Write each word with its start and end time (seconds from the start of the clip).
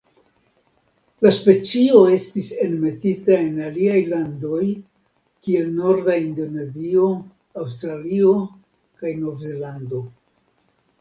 La 1.25 1.31
specio 1.37 1.99
estis 2.13 2.47
enmetita 2.67 3.37
en 3.49 3.61
aliaj 3.69 3.99
landoj 4.15 4.63
kiel 5.45 5.71
norda 5.77 6.19
Indonezio, 6.25 7.13
Aŭstralio 7.67 8.37
kaj 9.03 9.17
Novzelando. 9.25 10.07